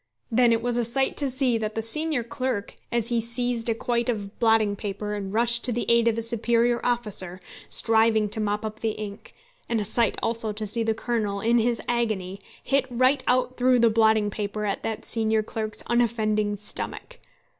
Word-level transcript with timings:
Then 0.31 0.51
it 0.51 0.63
was 0.63 0.77
a 0.77 0.83
sight 0.83 1.15
to 1.17 1.29
see 1.29 1.59
that 1.59 1.85
senior 1.85 2.23
clerk, 2.23 2.73
as 2.91 3.09
he 3.09 3.21
seized 3.21 3.69
a 3.69 3.75
quire 3.75 4.05
of 4.07 4.39
blotting 4.39 4.75
paper, 4.75 5.13
and 5.13 5.31
rushed 5.31 5.63
to 5.65 5.71
the 5.71 5.85
aid 5.87 6.07
of 6.07 6.15
his 6.15 6.27
superior 6.27 6.81
officer, 6.83 7.39
striving 7.67 8.27
to 8.29 8.39
mop 8.39 8.65
up 8.65 8.79
the 8.79 8.93
ink; 8.93 9.35
and 9.69 9.79
a 9.79 9.85
sight 9.85 10.17
also 10.23 10.53
to 10.53 10.65
see 10.65 10.81
the 10.81 10.95
Colonel, 10.95 11.39
in 11.39 11.59
his 11.59 11.79
agony, 11.87 12.39
hit 12.63 12.87
right 12.89 13.21
out 13.27 13.57
through 13.57 13.77
the 13.77 13.91
blotting 13.91 14.31
paper 14.31 14.65
at 14.65 14.81
that 14.81 15.05
senior 15.05 15.43
clerk's 15.43 15.83
unoffending 15.85 16.57
stomach. 16.57 17.19